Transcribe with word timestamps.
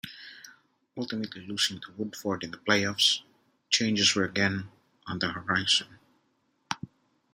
Ultimately 0.97 1.45
losing 1.45 1.79
to 1.81 1.91
Woodford 1.91 2.43
in 2.43 2.49
the 2.49 2.57
play-offs, 2.57 3.21
changes 3.69 4.15
were 4.15 4.23
again, 4.23 4.67
on 5.05 5.19
the 5.19 5.31
horizon. 5.33 5.99